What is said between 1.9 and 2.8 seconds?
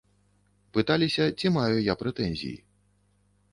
я прэтэнзіі.